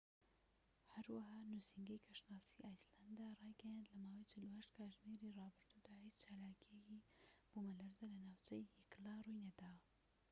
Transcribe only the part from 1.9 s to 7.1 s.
کەشناسی ئایسلەندارایگەیاند کە لە ماوەی 48 کاتژمێری ڕابردوودا هیچ چالاکییەکی